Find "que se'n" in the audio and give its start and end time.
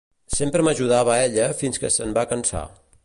1.85-2.17